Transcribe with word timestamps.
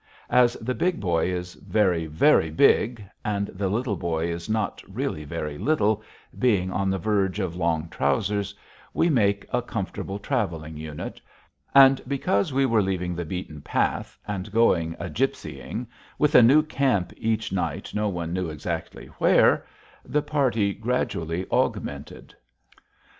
As 0.31 0.53
the 0.53 0.73
Big 0.73 0.99
Boy 0.99 1.27
is 1.27 1.53
very, 1.53 2.07
very 2.07 2.49
big, 2.49 3.05
and 3.23 3.49
the 3.49 3.69
Little 3.69 3.95
Boy 3.97 4.29
is 4.31 4.49
not 4.49 4.81
really 4.87 5.25
very 5.25 5.59
little, 5.59 6.01
being 6.39 6.71
on 6.71 6.89
the 6.89 6.97
verge 6.97 7.39
of 7.39 7.55
long 7.55 7.87
trousers, 7.87 8.55
we 8.95 9.11
make 9.11 9.45
a 9.53 9.61
comfortable 9.61 10.17
traveling 10.17 10.75
unit. 10.75 11.21
And, 11.75 12.01
because 12.07 12.51
we 12.51 12.65
were 12.65 12.81
leaving 12.81 13.13
the 13.15 13.25
beaten 13.25 13.61
path 13.61 14.17
and 14.27 14.51
going 14.51 14.95
a 14.97 15.07
gypsying, 15.07 15.85
with 16.17 16.33
a 16.33 16.41
new 16.41 16.63
camp 16.63 17.13
each 17.15 17.51
night 17.53 17.93
no 17.93 18.09
one 18.09 18.33
knew 18.33 18.49
exactly 18.49 19.05
where, 19.19 19.67
the 20.03 20.23
party 20.23 20.73
gradually 20.73 21.45
augmented. 21.51 22.33